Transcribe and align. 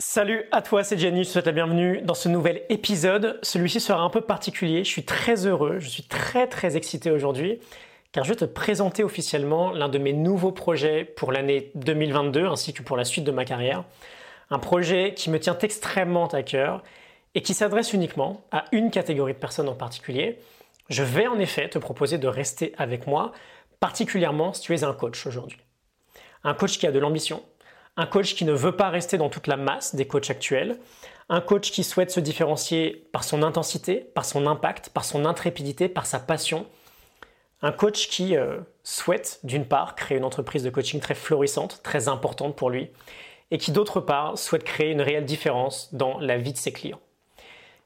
Salut 0.00 0.44
à 0.50 0.60
toi, 0.60 0.82
c'est 0.82 0.98
Jenny, 0.98 1.22
je 1.22 1.28
te 1.28 1.32
souhaite 1.34 1.46
la 1.46 1.52
bienvenue 1.52 2.02
dans 2.02 2.14
ce 2.14 2.28
nouvel 2.28 2.62
épisode. 2.68 3.38
Celui-ci 3.42 3.78
sera 3.78 4.02
un 4.02 4.10
peu 4.10 4.22
particulier, 4.22 4.82
je 4.82 4.88
suis 4.88 5.04
très 5.04 5.46
heureux, 5.46 5.78
je 5.78 5.88
suis 5.88 6.02
très 6.02 6.48
très 6.48 6.76
excité 6.76 7.12
aujourd'hui 7.12 7.60
car 8.10 8.24
je 8.24 8.30
vais 8.30 8.36
te 8.36 8.44
présenter 8.44 9.04
officiellement 9.04 9.70
l'un 9.70 9.88
de 9.88 9.98
mes 9.98 10.12
nouveaux 10.12 10.50
projets 10.50 11.04
pour 11.04 11.30
l'année 11.30 11.70
2022 11.76 12.44
ainsi 12.44 12.72
que 12.72 12.82
pour 12.82 12.96
la 12.96 13.04
suite 13.04 13.22
de 13.22 13.30
ma 13.30 13.44
carrière. 13.44 13.84
Un 14.50 14.58
projet 14.58 15.14
qui 15.14 15.30
me 15.30 15.38
tient 15.38 15.56
extrêmement 15.58 16.26
à 16.26 16.42
cœur 16.42 16.82
et 17.36 17.42
qui 17.42 17.54
s'adresse 17.54 17.92
uniquement 17.92 18.42
à 18.50 18.64
une 18.72 18.90
catégorie 18.90 19.34
de 19.34 19.38
personnes 19.38 19.68
en 19.68 19.76
particulier. 19.76 20.40
Je 20.88 21.04
vais 21.04 21.28
en 21.28 21.38
effet 21.38 21.68
te 21.68 21.78
proposer 21.78 22.18
de 22.18 22.26
rester 22.26 22.74
avec 22.78 23.06
moi, 23.06 23.30
particulièrement 23.78 24.54
si 24.54 24.62
tu 24.62 24.74
es 24.74 24.82
un 24.82 24.92
coach 24.92 25.24
aujourd'hui. 25.24 25.60
Un 26.42 26.54
coach 26.54 26.78
qui 26.78 26.86
a 26.88 26.92
de 26.92 26.98
l'ambition, 26.98 27.44
un 27.96 28.06
coach 28.06 28.34
qui 28.34 28.44
ne 28.44 28.52
veut 28.52 28.76
pas 28.76 28.90
rester 28.90 29.18
dans 29.18 29.28
toute 29.28 29.46
la 29.46 29.56
masse 29.56 29.94
des 29.94 30.06
coachs 30.06 30.30
actuels, 30.30 30.78
un 31.28 31.40
coach 31.40 31.70
qui 31.70 31.84
souhaite 31.84 32.10
se 32.10 32.20
différencier 32.20 33.06
par 33.12 33.24
son 33.24 33.42
intensité, 33.42 33.96
par 34.14 34.24
son 34.24 34.46
impact, 34.46 34.90
par 34.90 35.04
son 35.04 35.24
intrépidité, 35.24 35.88
par 35.88 36.06
sa 36.06 36.18
passion, 36.18 36.66
un 37.62 37.72
coach 37.72 38.08
qui 38.08 38.36
euh, 38.36 38.58
souhaite 38.82 39.40
d'une 39.42 39.64
part 39.64 39.94
créer 39.94 40.18
une 40.18 40.24
entreprise 40.24 40.62
de 40.62 40.70
coaching 40.70 41.00
très 41.00 41.14
florissante, 41.14 41.80
très 41.82 42.08
importante 42.08 42.56
pour 42.56 42.68
lui, 42.68 42.90
et 43.50 43.58
qui 43.58 43.72
d'autre 43.72 44.00
part 44.00 44.36
souhaite 44.36 44.64
créer 44.64 44.90
une 44.90 45.00
réelle 45.00 45.24
différence 45.24 45.94
dans 45.94 46.18
la 46.18 46.36
vie 46.36 46.52
de 46.52 46.58
ses 46.58 46.72
clients. 46.72 47.00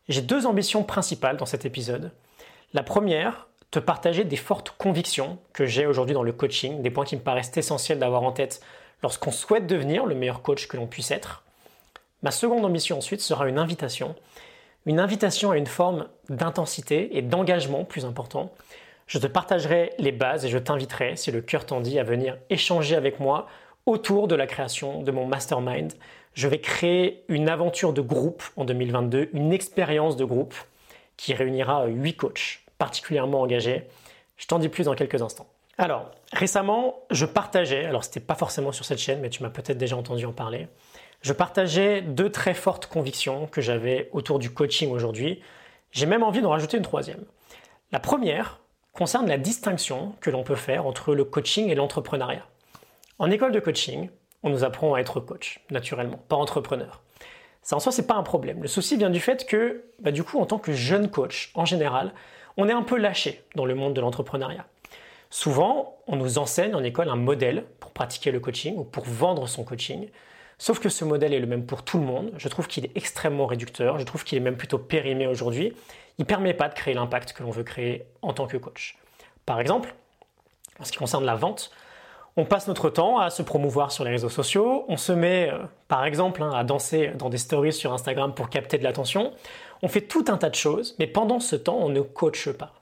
J'ai 0.08 0.22
deux 0.22 0.46
ambitions 0.46 0.82
principales 0.82 1.36
dans 1.36 1.46
cet 1.46 1.64
épisode. 1.64 2.10
La 2.72 2.82
première, 2.82 3.48
te 3.70 3.78
partager 3.78 4.24
des 4.24 4.36
fortes 4.36 4.74
convictions 4.78 5.38
que 5.52 5.66
j'ai 5.66 5.86
aujourd'hui 5.86 6.14
dans 6.14 6.22
le 6.22 6.32
coaching, 6.32 6.80
des 6.82 6.90
points 6.90 7.04
qui 7.04 7.16
me 7.16 7.20
paraissent 7.20 7.56
essentiels 7.56 7.98
d'avoir 7.98 8.22
en 8.22 8.32
tête 8.32 8.60
lorsqu'on 9.02 9.30
souhaite 9.30 9.66
devenir 9.66 10.06
le 10.06 10.14
meilleur 10.14 10.42
coach 10.42 10.66
que 10.66 10.76
l'on 10.76 10.86
puisse 10.86 11.10
être. 11.10 11.42
Ma 12.22 12.30
seconde 12.30 12.64
ambition 12.64 12.98
ensuite 12.98 13.20
sera 13.20 13.48
une 13.48 13.58
invitation, 13.58 14.16
une 14.86 15.00
invitation 15.00 15.50
à 15.50 15.56
une 15.56 15.66
forme 15.66 16.08
d'intensité 16.28 17.16
et 17.16 17.22
d'engagement 17.22 17.84
plus 17.84 18.04
important. 18.04 18.52
Je 19.06 19.18
te 19.18 19.26
partagerai 19.26 19.92
les 19.98 20.12
bases 20.12 20.44
et 20.44 20.48
je 20.48 20.58
t'inviterai, 20.58 21.16
si 21.16 21.30
le 21.30 21.40
cœur 21.40 21.64
t'en 21.64 21.80
dit, 21.80 21.98
à 21.98 22.04
venir 22.04 22.36
échanger 22.50 22.96
avec 22.96 23.20
moi 23.20 23.46
autour 23.86 24.28
de 24.28 24.34
la 24.34 24.46
création 24.46 25.02
de 25.02 25.10
mon 25.10 25.26
mastermind. 25.26 25.92
Je 26.34 26.48
vais 26.48 26.60
créer 26.60 27.24
une 27.28 27.48
aventure 27.48 27.92
de 27.92 28.02
groupe 28.02 28.42
en 28.56 28.64
2022, 28.64 29.30
une 29.32 29.52
expérience 29.52 30.16
de 30.16 30.24
groupe 30.24 30.54
qui 31.16 31.34
réunira 31.34 31.86
huit 31.86 32.16
coachs 32.16 32.60
particulièrement 32.78 33.40
engagés. 33.40 33.84
Je 34.36 34.46
t'en 34.46 34.58
dis 34.58 34.68
plus 34.68 34.84
dans 34.84 34.94
quelques 34.94 35.20
instants. 35.20 35.48
Alors, 35.80 36.10
récemment, 36.32 36.96
je 37.12 37.24
partageais, 37.24 37.84
alors 37.84 38.02
c'était 38.02 38.18
pas 38.18 38.34
forcément 38.34 38.72
sur 38.72 38.84
cette 38.84 38.98
chaîne, 38.98 39.20
mais 39.20 39.30
tu 39.30 39.44
m'as 39.44 39.50
peut-être 39.50 39.78
déjà 39.78 39.96
entendu 39.96 40.26
en 40.26 40.32
parler, 40.32 40.68
je 41.22 41.32
partageais 41.32 42.02
deux 42.02 42.30
très 42.30 42.54
fortes 42.54 42.86
convictions 42.86 43.46
que 43.46 43.60
j'avais 43.60 44.08
autour 44.12 44.40
du 44.40 44.50
coaching 44.50 44.90
aujourd'hui. 44.90 45.40
J'ai 45.92 46.06
même 46.06 46.24
envie 46.24 46.40
d'en 46.40 46.50
rajouter 46.50 46.76
une 46.76 46.82
troisième. 46.82 47.24
La 47.92 48.00
première 48.00 48.60
concerne 48.92 49.28
la 49.28 49.38
distinction 49.38 50.14
que 50.20 50.30
l'on 50.30 50.42
peut 50.42 50.56
faire 50.56 50.84
entre 50.84 51.14
le 51.14 51.24
coaching 51.24 51.68
et 51.68 51.76
l'entrepreneuriat. 51.76 52.46
En 53.20 53.30
école 53.30 53.52
de 53.52 53.60
coaching, 53.60 54.10
on 54.42 54.50
nous 54.50 54.64
apprend 54.64 54.94
à 54.94 55.00
être 55.00 55.20
coach, 55.20 55.60
naturellement, 55.70 56.18
pas 56.28 56.36
entrepreneur. 56.36 57.02
Ça 57.62 57.76
en 57.76 57.80
soi, 57.80 57.92
c'est 57.92 58.06
pas 58.06 58.14
un 58.14 58.22
problème. 58.22 58.62
Le 58.62 58.68
souci 58.68 58.96
vient 58.96 59.10
du 59.10 59.20
fait 59.20 59.46
que, 59.46 59.84
bah, 60.00 60.10
du 60.10 60.24
coup, 60.24 60.40
en 60.40 60.46
tant 60.46 60.58
que 60.58 60.72
jeune 60.72 61.10
coach, 61.10 61.50
en 61.54 61.64
général, 61.64 62.12
on 62.56 62.68
est 62.68 62.72
un 62.72 62.82
peu 62.82 62.96
lâché 62.96 63.44
dans 63.54 63.64
le 63.64 63.74
monde 63.74 63.94
de 63.94 64.00
l'entrepreneuriat. 64.00 64.66
Souvent, 65.30 65.98
on 66.06 66.16
nous 66.16 66.38
enseigne 66.38 66.74
en 66.74 66.82
école 66.82 67.08
un 67.08 67.16
modèle 67.16 67.64
pour 67.80 67.90
pratiquer 67.90 68.30
le 68.30 68.40
coaching 68.40 68.76
ou 68.76 68.84
pour 68.84 69.04
vendre 69.04 69.46
son 69.46 69.64
coaching. 69.64 70.08
Sauf 70.56 70.80
que 70.80 70.88
ce 70.88 71.04
modèle 71.04 71.34
est 71.34 71.38
le 71.38 71.46
même 71.46 71.66
pour 71.66 71.84
tout 71.84 71.98
le 71.98 72.04
monde. 72.04 72.32
Je 72.36 72.48
trouve 72.48 72.66
qu'il 72.66 72.84
est 72.84 72.96
extrêmement 72.96 73.46
réducteur. 73.46 73.98
Je 73.98 74.04
trouve 74.04 74.24
qu'il 74.24 74.38
est 74.38 74.42
même 74.42 74.56
plutôt 74.56 74.78
périmé 74.78 75.26
aujourd'hui. 75.26 75.72
Il 76.18 76.22
ne 76.22 76.26
permet 76.26 76.54
pas 76.54 76.68
de 76.68 76.74
créer 76.74 76.94
l'impact 76.94 77.32
que 77.32 77.42
l'on 77.42 77.50
veut 77.50 77.62
créer 77.62 78.06
en 78.22 78.32
tant 78.32 78.46
que 78.46 78.56
coach. 78.56 78.98
Par 79.46 79.60
exemple, 79.60 79.94
en 80.80 80.84
ce 80.84 80.92
qui 80.92 80.98
concerne 80.98 81.24
la 81.24 81.36
vente, 81.36 81.70
on 82.36 82.44
passe 82.44 82.66
notre 82.66 82.88
temps 82.88 83.18
à 83.18 83.30
se 83.30 83.42
promouvoir 83.42 83.92
sur 83.92 84.04
les 84.04 84.10
réseaux 84.10 84.28
sociaux. 84.28 84.84
On 84.88 84.96
se 84.96 85.12
met, 85.12 85.50
euh, 85.52 85.58
par 85.88 86.04
exemple, 86.04 86.42
hein, 86.42 86.52
à 86.52 86.64
danser 86.64 87.08
dans 87.16 87.28
des 87.28 87.38
stories 87.38 87.72
sur 87.72 87.92
Instagram 87.92 88.34
pour 88.34 88.48
capter 88.48 88.78
de 88.78 88.84
l'attention. 88.84 89.32
On 89.82 89.88
fait 89.88 90.02
tout 90.02 90.24
un 90.28 90.38
tas 90.38 90.50
de 90.50 90.54
choses, 90.54 90.96
mais 90.98 91.06
pendant 91.06 91.40
ce 91.40 91.56
temps, 91.56 91.78
on 91.80 91.88
ne 91.88 92.00
coache 92.00 92.50
pas. 92.50 92.72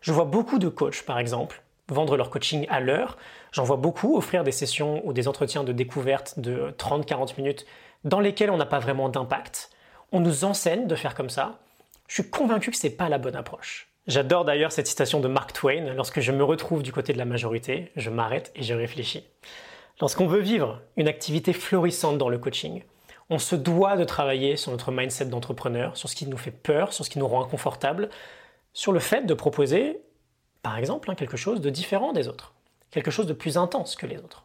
Je 0.00 0.12
vois 0.12 0.24
beaucoup 0.24 0.58
de 0.58 0.68
coachs, 0.68 1.02
par 1.02 1.18
exemple, 1.18 1.61
vendre 1.88 2.16
leur 2.16 2.30
coaching 2.30 2.66
à 2.68 2.80
l'heure. 2.80 3.16
J'en 3.52 3.64
vois 3.64 3.76
beaucoup 3.76 4.16
offrir 4.16 4.44
des 4.44 4.52
sessions 4.52 5.06
ou 5.06 5.12
des 5.12 5.28
entretiens 5.28 5.64
de 5.64 5.72
découverte 5.72 6.38
de 6.38 6.74
30-40 6.78 7.36
minutes 7.38 7.66
dans 8.04 8.20
lesquels 8.20 8.50
on 8.50 8.56
n'a 8.56 8.66
pas 8.66 8.78
vraiment 8.78 9.08
d'impact. 9.08 9.70
On 10.12 10.20
nous 10.20 10.44
enseigne 10.44 10.86
de 10.86 10.94
faire 10.94 11.14
comme 11.14 11.30
ça. 11.30 11.58
Je 12.08 12.14
suis 12.14 12.30
convaincu 12.30 12.70
que 12.70 12.76
c'est 12.76 12.90
pas 12.90 13.08
la 13.08 13.18
bonne 13.18 13.36
approche. 13.36 13.88
J'adore 14.06 14.44
d'ailleurs 14.44 14.72
cette 14.72 14.88
citation 14.88 15.20
de 15.20 15.28
Mark 15.28 15.52
Twain. 15.52 15.94
Lorsque 15.94 16.20
je 16.20 16.32
me 16.32 16.42
retrouve 16.42 16.82
du 16.82 16.92
côté 16.92 17.12
de 17.12 17.18
la 17.18 17.24
majorité, 17.24 17.92
je 17.96 18.10
m'arrête 18.10 18.50
et 18.56 18.62
je 18.62 18.74
réfléchis. 18.74 19.24
Lorsqu'on 20.00 20.26
veut 20.26 20.40
vivre 20.40 20.80
une 20.96 21.06
activité 21.06 21.52
florissante 21.52 22.18
dans 22.18 22.28
le 22.28 22.38
coaching, 22.38 22.82
on 23.30 23.38
se 23.38 23.54
doit 23.54 23.96
de 23.96 24.04
travailler 24.04 24.56
sur 24.56 24.72
notre 24.72 24.90
mindset 24.90 25.26
d'entrepreneur, 25.26 25.96
sur 25.96 26.08
ce 26.08 26.16
qui 26.16 26.26
nous 26.26 26.36
fait 26.36 26.50
peur, 26.50 26.92
sur 26.92 27.04
ce 27.04 27.10
qui 27.10 27.18
nous 27.18 27.28
rend 27.28 27.42
inconfortable, 27.42 28.10
sur 28.72 28.92
le 28.92 28.98
fait 28.98 29.24
de 29.24 29.34
proposer 29.34 30.00
par 30.62 30.78
exemple, 30.78 31.10
hein, 31.10 31.14
quelque 31.14 31.36
chose 31.36 31.60
de 31.60 31.70
différent 31.70 32.12
des 32.12 32.28
autres, 32.28 32.52
quelque 32.90 33.10
chose 33.10 33.26
de 33.26 33.32
plus 33.32 33.56
intense 33.56 33.96
que 33.96 34.06
les 34.06 34.18
autres. 34.18 34.44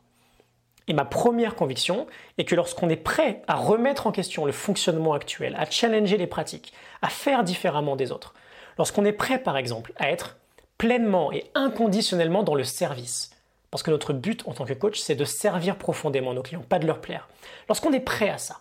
Et 0.88 0.94
ma 0.94 1.06
première 1.06 1.56
conviction 1.56 2.08
est 2.38 2.46
que 2.46 2.56
lorsqu'on 2.56 2.90
est 2.90 2.96
prêt 2.96 3.42
à 3.48 3.56
remettre 3.56 4.08
en 4.08 4.12
question 4.12 4.46
le 4.46 4.54
fonctionnement 4.54 5.14
actuel, 5.14 5.56
à 5.60 5.70
challenger 5.70 6.18
les 6.18 6.28
pratiques, 6.28 6.74
à 7.02 7.10
faire 7.10 7.44
différemment 7.44 7.96
des 7.96 8.12
autres, 8.12 8.34
lorsqu'on 8.78 9.06
est 9.06 9.12
prêt 9.12 9.40
par 9.40 9.58
exemple 9.58 9.94
à 9.98 10.10
être 10.10 10.38
pleinement 10.78 11.32
et 11.34 11.52
inconditionnellement 11.56 12.44
dans 12.44 12.56
le 12.56 12.64
service, 12.64 13.32
parce 13.70 13.84
que 13.84 13.92
notre 13.92 14.14
but 14.14 14.48
en 14.48 14.54
tant 14.54 14.66
que 14.66 14.74
coach, 14.74 15.00
c'est 15.00 15.16
de 15.16 15.26
servir 15.26 15.78
profondément 15.78 16.34
nos 16.34 16.42
clients, 16.42 16.64
pas 16.68 16.80
de 16.80 16.88
leur 16.88 17.02
plaire. 17.02 17.28
Lorsqu'on 17.68 17.92
est 17.92 18.00
prêt 18.00 18.30
à 18.30 18.38
ça, 18.38 18.58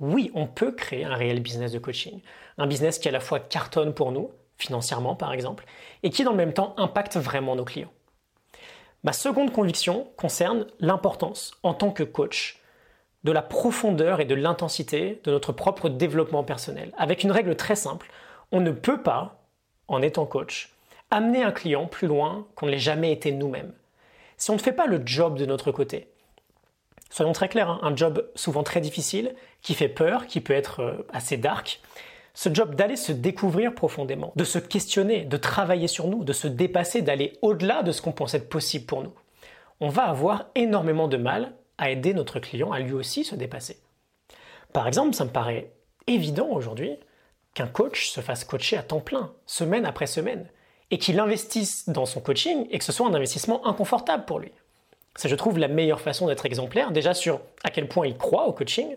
oui, 0.00 0.32
on 0.34 0.48
peut 0.48 0.72
créer 0.72 1.04
un 1.04 1.14
réel 1.14 1.40
business 1.40 1.70
de 1.70 1.78
coaching, 1.78 2.20
un 2.58 2.66
business 2.66 2.98
qui 2.98 3.08
à 3.08 3.12
la 3.12 3.20
fois 3.20 3.38
cartonne 3.38 3.94
pour 3.94 4.10
nous, 4.10 4.32
financièrement 4.62 5.14
par 5.14 5.32
exemple, 5.32 5.64
et 6.02 6.10
qui 6.10 6.24
dans 6.24 6.30
le 6.30 6.36
même 6.36 6.54
temps 6.54 6.74
impacte 6.78 7.16
vraiment 7.16 7.54
nos 7.54 7.64
clients. 7.64 7.92
Ma 9.04 9.12
seconde 9.12 9.52
conviction 9.52 10.08
concerne 10.16 10.66
l'importance 10.78 11.52
en 11.62 11.74
tant 11.74 11.90
que 11.90 12.04
coach 12.04 12.60
de 13.24 13.32
la 13.32 13.42
profondeur 13.42 14.20
et 14.20 14.24
de 14.24 14.34
l'intensité 14.34 15.20
de 15.24 15.30
notre 15.30 15.52
propre 15.52 15.88
développement 15.88 16.44
personnel, 16.44 16.92
avec 16.96 17.22
une 17.22 17.32
règle 17.32 17.56
très 17.56 17.76
simple, 17.76 18.10
on 18.50 18.60
ne 18.60 18.70
peut 18.70 19.02
pas, 19.02 19.44
en 19.88 20.02
étant 20.02 20.26
coach, 20.26 20.72
amener 21.10 21.42
un 21.42 21.52
client 21.52 21.86
plus 21.86 22.08
loin 22.08 22.46
qu'on 22.54 22.66
ne 22.66 22.70
l'ait 22.70 22.78
jamais 22.78 23.12
été 23.12 23.32
nous-mêmes. 23.32 23.72
Si 24.36 24.50
on 24.50 24.54
ne 24.54 24.60
fait 24.60 24.72
pas 24.72 24.86
le 24.86 25.02
job 25.04 25.36
de 25.36 25.46
notre 25.46 25.70
côté, 25.70 26.08
soyons 27.10 27.32
très 27.32 27.48
clairs, 27.48 27.70
hein, 27.70 27.80
un 27.82 27.94
job 27.94 28.28
souvent 28.34 28.62
très 28.62 28.80
difficile, 28.80 29.34
qui 29.60 29.74
fait 29.74 29.88
peur, 29.88 30.26
qui 30.26 30.40
peut 30.40 30.54
être 30.54 30.80
euh, 30.80 31.06
assez 31.12 31.36
dark, 31.36 31.80
ce 32.34 32.52
job 32.52 32.74
d'aller 32.74 32.96
se 32.96 33.12
découvrir 33.12 33.74
profondément, 33.74 34.32
de 34.36 34.44
se 34.44 34.58
questionner, 34.58 35.24
de 35.24 35.36
travailler 35.36 35.88
sur 35.88 36.08
nous, 36.08 36.24
de 36.24 36.32
se 36.32 36.48
dépasser, 36.48 37.02
d'aller 37.02 37.34
au-delà 37.42 37.82
de 37.82 37.92
ce 37.92 38.00
qu'on 38.00 38.12
pensait 38.12 38.40
possible 38.40 38.86
pour 38.86 39.02
nous. 39.02 39.12
On 39.80 39.88
va 39.88 40.04
avoir 40.04 40.46
énormément 40.54 41.08
de 41.08 41.16
mal 41.16 41.52
à 41.78 41.90
aider 41.90 42.14
notre 42.14 42.38
client 42.38 42.72
à 42.72 42.78
lui 42.78 42.92
aussi 42.92 43.24
se 43.24 43.34
dépasser. 43.34 43.78
Par 44.72 44.88
exemple, 44.88 45.14
ça 45.14 45.24
me 45.24 45.30
paraît 45.30 45.72
évident 46.06 46.48
aujourd'hui 46.48 46.96
qu'un 47.54 47.66
coach 47.66 48.08
se 48.08 48.20
fasse 48.20 48.44
coacher 48.44 48.76
à 48.76 48.82
temps 48.82 49.00
plein, 49.00 49.32
semaine 49.46 49.84
après 49.84 50.06
semaine, 50.06 50.46
et 50.90 50.98
qu'il 50.98 51.20
investisse 51.20 51.88
dans 51.88 52.06
son 52.06 52.20
coaching 52.20 52.66
et 52.70 52.78
que 52.78 52.84
ce 52.84 52.92
soit 52.92 53.06
un 53.06 53.14
investissement 53.14 53.66
inconfortable 53.66 54.24
pour 54.24 54.38
lui. 54.38 54.52
C'est, 55.16 55.28
je 55.28 55.34
trouve, 55.34 55.58
la 55.58 55.68
meilleure 55.68 56.00
façon 56.00 56.26
d'être 56.26 56.46
exemplaire, 56.46 56.90
déjà 56.90 57.12
sur 57.12 57.40
à 57.64 57.70
quel 57.70 57.88
point 57.88 58.06
il 58.06 58.16
croit 58.16 58.46
au 58.46 58.52
coaching, 58.52 58.96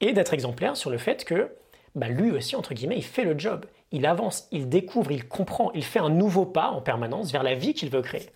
et 0.00 0.12
d'être 0.12 0.32
exemplaire 0.32 0.76
sur 0.76 0.90
le 0.90 0.98
fait 0.98 1.24
que 1.24 1.50
bah 1.94 2.08
lui 2.08 2.30
aussi, 2.30 2.56
entre 2.56 2.74
guillemets, 2.74 2.96
il 2.96 3.04
fait 3.04 3.24
le 3.24 3.38
job. 3.38 3.66
Il 3.92 4.06
avance, 4.06 4.48
il 4.50 4.68
découvre, 4.68 5.12
il 5.12 5.28
comprend, 5.28 5.70
il 5.72 5.84
fait 5.84 6.00
un 6.00 6.08
nouveau 6.08 6.44
pas 6.44 6.70
en 6.70 6.80
permanence 6.80 7.30
vers 7.30 7.42
la 7.42 7.54
vie 7.54 7.74
qu'il 7.74 7.90
veut 7.90 8.02
créer. 8.02 8.30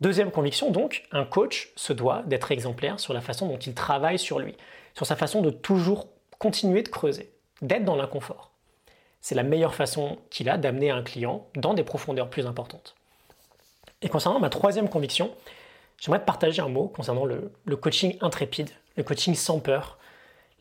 Deuxième 0.00 0.30
conviction, 0.30 0.70
donc, 0.70 1.04
un 1.12 1.24
coach 1.24 1.72
se 1.76 1.92
doit 1.92 2.22
d'être 2.26 2.52
exemplaire 2.52 3.00
sur 3.00 3.14
la 3.14 3.20
façon 3.20 3.48
dont 3.48 3.58
il 3.58 3.74
travaille 3.74 4.18
sur 4.18 4.38
lui, 4.38 4.56
sur 4.94 5.06
sa 5.06 5.16
façon 5.16 5.42
de 5.42 5.50
toujours 5.50 6.08
continuer 6.38 6.82
de 6.82 6.88
creuser, 6.88 7.32
d'être 7.62 7.84
dans 7.84 7.96
l'inconfort. 7.96 8.50
C'est 9.20 9.34
la 9.34 9.42
meilleure 9.42 9.74
façon 9.74 10.18
qu'il 10.30 10.48
a 10.48 10.56
d'amener 10.56 10.90
un 10.90 11.02
client 11.02 11.46
dans 11.56 11.74
des 11.74 11.82
profondeurs 11.82 12.30
plus 12.30 12.46
importantes. 12.46 12.94
Et 14.02 14.08
concernant 14.08 14.38
ma 14.38 14.50
troisième 14.50 14.88
conviction, 14.88 15.32
j'aimerais 15.98 16.20
te 16.20 16.24
partager 16.24 16.62
un 16.62 16.68
mot 16.68 16.86
concernant 16.86 17.24
le, 17.24 17.52
le 17.64 17.76
coaching 17.76 18.16
intrépide, 18.20 18.70
le 18.96 19.02
coaching 19.02 19.34
sans 19.34 19.58
peur, 19.58 19.98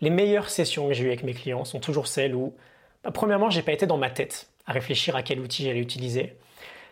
les 0.01 0.09
meilleures 0.09 0.49
sessions 0.49 0.87
que 0.87 0.93
j'ai 0.93 1.05
eues 1.05 1.07
avec 1.07 1.23
mes 1.23 1.33
clients 1.33 1.65
sont 1.65 1.79
toujours 1.79 2.07
celles 2.07 2.35
où, 2.35 2.53
bah, 3.03 3.11
premièrement, 3.11 3.49
j'ai 3.49 3.61
pas 3.61 3.71
été 3.71 3.85
dans 3.85 3.97
ma 3.97 4.09
tête 4.09 4.49
à 4.65 4.73
réfléchir 4.73 5.15
à 5.15 5.23
quel 5.23 5.39
outil 5.39 5.63
j'allais 5.63 5.79
utiliser. 5.79 6.35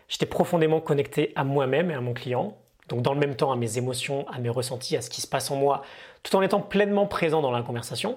J'étais 0.08 0.26
profondément 0.26 0.80
connecté 0.80 1.32
à 1.36 1.44
moi-même 1.44 1.90
et 1.90 1.94
à 1.94 2.00
mon 2.00 2.14
client, 2.14 2.56
donc 2.88 3.02
dans 3.02 3.12
le 3.12 3.20
même 3.20 3.36
temps 3.36 3.52
à 3.52 3.56
mes 3.56 3.78
émotions, 3.78 4.26
à 4.28 4.38
mes 4.38 4.48
ressentis, 4.48 4.96
à 4.96 5.02
ce 5.02 5.10
qui 5.10 5.20
se 5.20 5.26
passe 5.26 5.50
en 5.50 5.56
moi, 5.56 5.82
tout 6.22 6.34
en 6.36 6.42
étant 6.42 6.60
pleinement 6.60 7.06
présent 7.06 7.42
dans 7.42 7.50
la 7.50 7.62
conversation. 7.62 8.16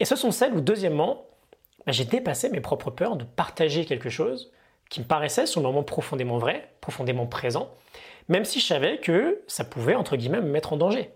Et 0.00 0.04
ce 0.04 0.16
sont 0.16 0.30
celles 0.30 0.54
où, 0.54 0.60
deuxièmement, 0.60 1.26
bah, 1.86 1.92
j'ai 1.92 2.04
dépassé 2.04 2.50
mes 2.50 2.60
propres 2.60 2.90
peurs 2.90 3.16
de 3.16 3.24
partager 3.24 3.84
quelque 3.84 4.10
chose 4.10 4.52
qui 4.90 5.00
me 5.00 5.06
paraissait 5.06 5.46
sur 5.46 5.60
le 5.60 5.66
moment 5.66 5.82
profondément 5.82 6.38
vrai, 6.38 6.70
profondément 6.80 7.26
présent, 7.26 7.70
même 8.28 8.44
si 8.44 8.60
je 8.60 8.66
savais 8.66 8.98
que 8.98 9.42
ça 9.46 9.64
pouvait, 9.64 9.94
entre 9.94 10.16
guillemets, 10.16 10.40
me 10.40 10.50
mettre 10.50 10.72
en 10.72 10.76
danger. 10.76 11.10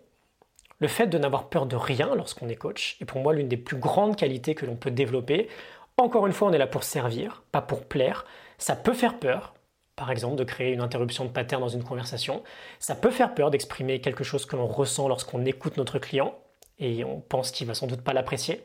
Le 0.81 0.89
fait 0.89 1.07
de 1.07 1.19
n'avoir 1.19 1.49
peur 1.49 1.67
de 1.67 1.77
rien 1.77 2.15
lorsqu'on 2.15 2.49
est 2.49 2.57
coach 2.57 2.97
est 3.01 3.05
pour 3.05 3.21
moi 3.21 3.33
l'une 3.33 3.49
des 3.49 3.57
plus 3.57 3.77
grandes 3.77 4.17
qualités 4.17 4.55
que 4.55 4.65
l'on 4.67 4.77
peut 4.77 4.91
développer. 4.91 5.49
Encore 5.97 6.27
une 6.27 6.33
fois, 6.33 6.49
on 6.49 6.53
est 6.53 6.59
là 6.59 6.69
pour 6.69 6.85
servir, 6.85 7.43
pas 7.51 7.63
pour 7.63 7.85
plaire. 7.85 8.25
Ça 8.59 8.77
peut 8.77 8.95
faire 8.95 9.19
peur, 9.19 9.55
par 9.97 10.11
exemple, 10.11 10.37
de 10.37 10.45
créer 10.45 10.73
une 10.73 10.81
interruption 10.81 11.25
de 11.25 11.31
pattern 11.31 11.61
dans 11.61 11.69
une 11.69 11.83
conversation. 11.83 12.45
Ça 12.79 12.95
peut 12.95 13.11
faire 13.11 13.35
peur 13.35 13.51
d'exprimer 13.51 14.01
quelque 14.01 14.23
chose 14.23 14.47
que 14.47 14.55
l'on 14.55 14.67
ressent 14.69 15.09
lorsqu'on 15.09 15.45
écoute 15.45 15.77
notre 15.77 15.99
client 15.99 16.35
et 16.79 17.05
on 17.05 17.21
pense 17.21 17.51
qu'il 17.51 17.67
va 17.67 17.75
sans 17.75 17.89
doute 17.89 18.03
pas 18.03 18.13
l'apprécier. 18.13 18.63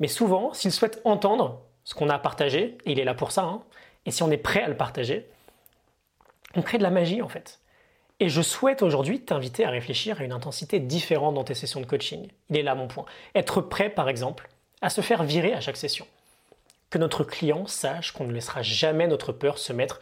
Mais 0.00 0.08
souvent, 0.08 0.52
s'il 0.52 0.72
souhaite 0.72 1.00
entendre 1.04 1.62
ce 1.84 1.94
qu'on 1.94 2.10
a 2.10 2.14
à 2.14 2.18
partager, 2.18 2.76
et 2.84 2.92
il 2.92 3.00
est 3.00 3.04
là 3.04 3.14
pour 3.14 3.32
ça, 3.32 3.44
hein, 3.44 3.62
et 4.04 4.10
si 4.10 4.22
on 4.22 4.30
est 4.30 4.36
prêt 4.36 4.62
à 4.62 4.68
le 4.68 4.76
partager, 4.76 5.26
on 6.54 6.62
crée 6.62 6.78
de 6.78 6.82
la 6.82 6.90
magie 6.90 7.22
en 7.22 7.28
fait. 7.28 7.60
Et 8.20 8.28
je 8.28 8.42
souhaite 8.42 8.82
aujourd'hui 8.82 9.20
t'inviter 9.20 9.64
à 9.64 9.70
réfléchir 9.70 10.20
à 10.20 10.24
une 10.24 10.32
intensité 10.32 10.80
différente 10.80 11.34
dans 11.34 11.44
tes 11.44 11.54
sessions 11.54 11.80
de 11.80 11.86
coaching. 11.86 12.28
Il 12.50 12.56
est 12.56 12.62
là 12.62 12.74
mon 12.74 12.88
point. 12.88 13.04
Être 13.34 13.60
prêt, 13.60 13.90
par 13.90 14.08
exemple, 14.08 14.48
à 14.80 14.90
se 14.90 15.00
faire 15.00 15.22
virer 15.22 15.54
à 15.54 15.60
chaque 15.60 15.76
session. 15.76 16.06
Que 16.90 16.98
notre 16.98 17.22
client 17.22 17.66
sache 17.66 18.12
qu'on 18.12 18.24
ne 18.24 18.32
laissera 18.32 18.62
jamais 18.62 19.06
notre 19.06 19.32
peur 19.32 19.58
se 19.58 19.72
mettre 19.72 20.00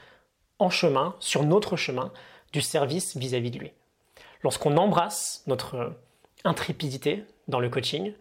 en 0.59 0.71
chemin, 0.71 1.15
sur 1.21 1.45
notre 1.45 1.77
chemin, 1.77 2.11
du 2.53 2.63
service 2.63 3.17
vis-à-vis 3.17 3.51
de 3.51 3.59
lui. 3.59 3.73
Lorsqu'on 4.43 4.77
embrasse 4.79 5.43
notre 5.47 5.95
intrépidité 6.45 7.25
dans 7.49 7.61
le 7.61 7.69
coaching, 7.69 8.15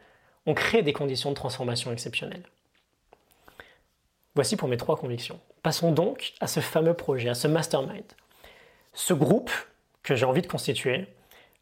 on 0.46 0.54
crée 0.54 0.84
des 0.84 0.94
conditions 0.94 1.30
de 1.30 1.36
transformation 1.36 1.92
exceptionnelles. 1.92 2.44
Voici 4.34 4.58
pour 4.58 4.68
mes 4.68 4.78
trois 4.78 4.98
convictions. 4.98 5.40
Passons 5.64 5.92
donc 5.92 6.34
à 6.42 6.48
ce 6.48 6.60
fameux 6.60 6.94
projet, 6.94 7.30
à 7.30 7.36
ce 7.36 7.48
mastermind. 7.48 8.04
Ce 8.94 9.14
groupe 9.14 9.52
que 10.06 10.16
j'ai 10.16 10.26
envie 10.26 10.42
de 10.42 10.48
constituer, 10.48 11.08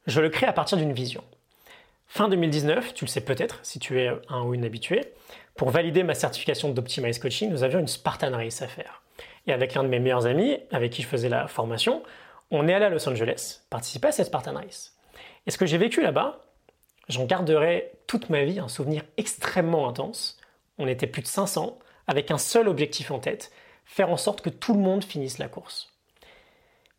je 0.06 0.22
le 0.22 0.30
crée 0.30 0.46
à 0.46 0.54
partir 0.54 0.78
d'une 0.78 0.94
vision. 0.94 1.24
Fin 2.08 2.30
2019, 2.30 2.94
tu 2.94 3.06
le 3.06 3.10
sais 3.10 3.22
peut-être 3.22 3.60
si 3.64 3.80
tu 3.80 4.00
es 4.00 4.12
un 4.30 4.44
ou 4.44 4.54
une 4.54 4.66
habitué, 4.66 5.02
pour 5.56 5.70
valider 5.70 6.04
ma 6.04 6.14
certification 6.14 6.70
d'Optimize 6.70 7.20
Coaching, 7.20 7.50
nous 7.50 7.64
avions 7.64 7.80
une 7.80 7.88
Spartan 7.88 8.32
Race 8.32 8.62
à 8.62 8.68
faire. 8.68 9.02
Et 9.48 9.54
avec 9.54 9.74
l'un 9.74 9.84
de 9.84 9.88
mes 9.88 10.00
meilleurs 10.00 10.26
amis, 10.26 10.58
avec 10.72 10.92
qui 10.92 11.02
je 11.02 11.08
faisais 11.08 11.30
la 11.30 11.48
formation, 11.48 12.04
on 12.52 12.68
est 12.68 12.74
allé 12.74 12.86
à 12.86 12.90
Los 12.90 13.08
Angeles 13.08 13.62
participer 13.70 14.10
à 14.10 14.12
cette 14.12 14.28
Spartan 14.28 14.54
Race. 14.54 14.96
Et 15.48 15.52
ce 15.52 15.58
que 15.58 15.66
j'ai 15.66 15.78
vécu 15.78 16.02
là-bas, 16.02 16.46
j'en 17.08 17.26
garderai 17.26 17.92
toute 18.08 18.30
ma 18.30 18.44
vie 18.44 18.60
un 18.60 18.68
souvenir 18.68 19.04
extrêmement 19.18 19.88
intense. 19.88 20.38
On 20.78 20.88
était 20.88 21.08
plus 21.08 21.22
de 21.22 21.28
500, 21.28 21.80
avec 22.08 22.30
un 22.30 22.38
seul 22.38 22.68
objectif 22.68 23.10
en 23.12 23.20
tête, 23.20 23.52
faire 23.86 24.10
en 24.10 24.18
sorte 24.18 24.42
que 24.42 24.50
tout 24.50 24.74
le 24.74 24.80
monde 24.80 25.04
finisse 25.04 25.38
la 25.38 25.48
course. 25.48 25.93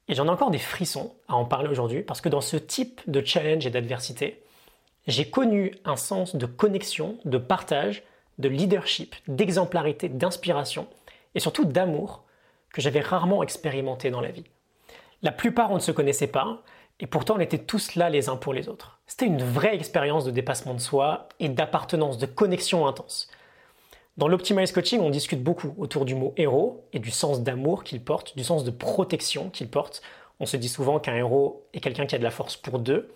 Et 0.09 0.15
j'en 0.15 0.27
ai 0.27 0.31
encore 0.31 0.51
des 0.51 0.59
frissons 0.59 1.15
à 1.29 1.35
en 1.35 1.45
parler 1.45 1.69
aujourd'hui, 1.69 2.03
parce 2.03 2.21
que 2.21 2.29
dans 2.29 2.41
ce 2.41 2.57
type 2.57 3.01
de 3.07 3.25
challenge 3.25 3.67
et 3.67 3.71
d'adversité, 3.71 4.43
j'ai 5.07 5.29
connu 5.31 5.75
un 5.85 5.97
sens 5.97 6.37
de 6.37 6.47
connexion, 6.47 7.19
de 7.25 7.39
partage, 7.39 8.03
de 8.39 8.49
leadership, 8.49 9.15
d'exemplarité, 9.29 10.09
d'inspiration, 10.09 10.87
et 11.35 11.41
surtout 11.41 11.65
d'amour 11.65 12.25
que 12.73 12.81
j'avais 12.81 13.01
rarement 13.01 13.43
expérimenté 13.43 14.11
dans 14.11 14.21
la 14.21 14.31
vie. 14.31 14.45
La 15.23 15.33
plupart, 15.33 15.71
on 15.71 15.77
ne 15.77 15.81
se 15.81 15.93
connaissait 15.93 16.27
pas, 16.27 16.63
et 17.01 17.07
pourtant 17.07 17.37
on 17.37 17.41
était 17.41 17.59
tous 17.59 17.95
là 17.97 18.11
les 18.11 18.29
uns 18.29 18.37
pour 18.37 18.53
les 18.53 18.69
autres. 18.69 19.01
C'était 19.07 19.27
une 19.27 19.43
vraie 19.43 19.75
expérience 19.75 20.25
de 20.25 20.31
dépassement 20.31 20.75
de 20.75 20.81
soi 20.81 21.29
et 21.41 21.49
d'appartenance, 21.49 22.19
de 22.19 22.27
connexion 22.27 22.87
intense. 22.87 23.29
Dans 24.17 24.29
l'Optimize 24.29 24.71
Coaching, 24.71 25.01
on 25.01 25.11
discute 25.11 25.43
beaucoup 25.43 25.75
autour 25.77 26.05
du 26.05 26.15
mot 26.15 26.35
héros 26.37 26.87
et 26.93 27.01
du 27.01 27.11
sens 27.11 27.43
d'amour 27.43 27.83
qu'il 27.83 28.01
porte, 28.01 28.37
du 28.37 28.45
sens 28.45 28.63
de 28.63 28.71
protection 28.71 29.51
qu'il 29.51 29.69
porte. 29.69 30.03
On 30.39 30.47
se 30.47 30.57
dit 30.57 30.69
souvent 30.69 31.01
qu'un 31.01 31.17
héros 31.17 31.67
est 31.75 31.81
quelqu'un 31.81 32.07
qui 32.07 32.15
a 32.15 32.19
de 32.19 32.23
la 32.23 32.31
force 32.31 32.57
pour 32.57 32.79
deux. 32.79 33.13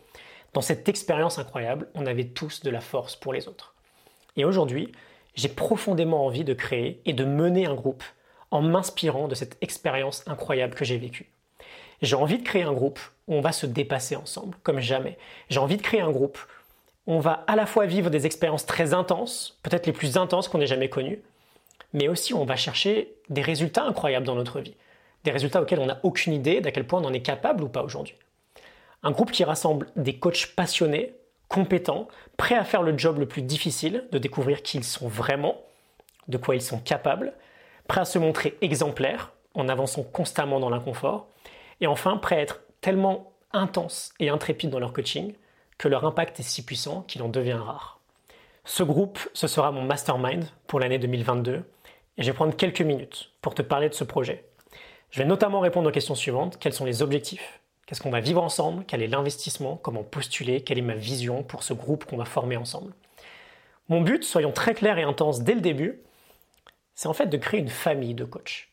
Dans 0.54 0.60
cette 0.60 0.88
expérience 0.88 1.38
incroyable, 1.38 1.88
on 1.94 2.04
avait 2.04 2.24
tous 2.24 2.64
de 2.64 2.70
la 2.70 2.80
force 2.80 3.14
pour 3.14 3.32
les 3.32 3.46
autres. 3.46 3.76
Et 4.36 4.44
aujourd'hui, 4.44 4.90
j'ai 5.36 5.48
profondément 5.48 6.26
envie 6.26 6.42
de 6.42 6.52
créer 6.52 7.00
et 7.04 7.12
de 7.12 7.24
mener 7.24 7.66
un 7.66 7.76
groupe 7.76 8.02
en 8.50 8.60
m'inspirant 8.60 9.28
de 9.28 9.36
cette 9.36 9.56
expérience 9.60 10.26
incroyable 10.26 10.74
que 10.74 10.84
j'ai 10.84 10.98
vécue. 10.98 11.30
J'ai 12.02 12.16
envie 12.16 12.38
de 12.38 12.44
créer 12.44 12.62
un 12.62 12.72
groupe 12.72 12.98
où 13.28 13.34
on 13.34 13.40
va 13.40 13.52
se 13.52 13.66
dépasser 13.66 14.16
ensemble, 14.16 14.56
comme 14.64 14.80
jamais. 14.80 15.16
J'ai 15.48 15.60
envie 15.60 15.76
de 15.76 15.82
créer 15.82 16.00
un 16.00 16.10
groupe 16.10 16.38
on 17.08 17.20
va 17.20 17.42
à 17.46 17.56
la 17.56 17.64
fois 17.64 17.86
vivre 17.86 18.10
des 18.10 18.26
expériences 18.26 18.66
très 18.66 18.92
intenses, 18.92 19.58
peut-être 19.62 19.86
les 19.86 19.94
plus 19.94 20.18
intenses 20.18 20.46
qu'on 20.46 20.60
ait 20.60 20.66
jamais 20.66 20.90
connues, 20.90 21.22
mais 21.94 22.06
aussi 22.06 22.34
on 22.34 22.44
va 22.44 22.54
chercher 22.54 23.14
des 23.30 23.40
résultats 23.40 23.84
incroyables 23.84 24.26
dans 24.26 24.34
notre 24.34 24.60
vie, 24.60 24.74
des 25.24 25.30
résultats 25.30 25.62
auxquels 25.62 25.80
on 25.80 25.86
n'a 25.86 26.00
aucune 26.02 26.34
idée 26.34 26.60
d'à 26.60 26.70
quel 26.70 26.86
point 26.86 27.00
on 27.00 27.06
en 27.06 27.12
est 27.14 27.22
capable 27.22 27.64
ou 27.64 27.68
pas 27.68 27.82
aujourd'hui. 27.82 28.14
Un 29.02 29.10
groupe 29.10 29.30
qui 29.30 29.42
rassemble 29.42 29.88
des 29.96 30.18
coachs 30.18 30.54
passionnés, 30.54 31.14
compétents, 31.48 32.08
prêts 32.36 32.56
à 32.56 32.64
faire 32.64 32.82
le 32.82 32.96
job 32.96 33.18
le 33.18 33.26
plus 33.26 33.42
difficile, 33.42 34.04
de 34.12 34.18
découvrir 34.18 34.62
qui 34.62 34.76
ils 34.76 34.84
sont 34.84 35.08
vraiment, 35.08 35.56
de 36.28 36.36
quoi 36.36 36.56
ils 36.56 36.62
sont 36.62 36.78
capables, 36.78 37.32
prêts 37.86 38.02
à 38.02 38.04
se 38.04 38.18
montrer 38.18 38.58
exemplaires 38.60 39.32
en 39.54 39.70
avançant 39.70 40.02
constamment 40.02 40.60
dans 40.60 40.68
l'inconfort, 40.68 41.28
et 41.80 41.86
enfin 41.86 42.18
prêts 42.18 42.36
à 42.36 42.40
être 42.40 42.60
tellement 42.82 43.32
intenses 43.54 44.12
et 44.20 44.28
intrépides 44.28 44.68
dans 44.68 44.78
leur 44.78 44.92
coaching 44.92 45.32
que 45.78 45.88
leur 45.88 46.04
impact 46.04 46.40
est 46.40 46.44
si 46.44 46.64
puissant 46.64 47.02
qu'il 47.02 47.22
en 47.22 47.28
devient 47.28 47.52
rare. 47.52 48.00
Ce 48.64 48.82
groupe, 48.82 49.18
ce 49.32 49.46
sera 49.46 49.70
mon 49.70 49.82
mastermind 49.82 50.44
pour 50.66 50.80
l'année 50.80 50.98
2022 50.98 51.64
et 52.18 52.22
je 52.22 52.26
vais 52.26 52.34
prendre 52.34 52.54
quelques 52.54 52.82
minutes 52.82 53.30
pour 53.40 53.54
te 53.54 53.62
parler 53.62 53.88
de 53.88 53.94
ce 53.94 54.04
projet. 54.04 54.44
Je 55.10 55.22
vais 55.22 55.28
notamment 55.28 55.60
répondre 55.60 55.88
aux 55.88 55.92
questions 55.92 56.14
suivantes. 56.14 56.58
Quels 56.58 56.74
sont 56.74 56.84
les 56.84 57.00
objectifs? 57.00 57.60
Qu'est-ce 57.86 58.02
qu'on 58.02 58.10
va 58.10 58.20
vivre 58.20 58.42
ensemble? 58.42 58.84
Quel 58.86 59.02
est 59.02 59.06
l'investissement? 59.06 59.76
Comment 59.76 60.02
postuler? 60.02 60.60
Quelle 60.60 60.78
est 60.78 60.82
ma 60.82 60.94
vision 60.94 61.42
pour 61.42 61.62
ce 61.62 61.72
groupe 61.72 62.04
qu'on 62.04 62.18
va 62.18 62.26
former 62.26 62.58
ensemble? 62.58 62.92
Mon 63.88 64.02
but, 64.02 64.24
soyons 64.24 64.52
très 64.52 64.74
clairs 64.74 64.98
et 64.98 65.04
intenses 65.04 65.40
dès 65.40 65.54
le 65.54 65.62
début, 65.62 66.02
c'est 66.94 67.08
en 67.08 67.14
fait 67.14 67.26
de 67.26 67.36
créer 67.38 67.60
une 67.60 67.70
famille 67.70 68.12
de 68.12 68.24
coachs. 68.24 68.68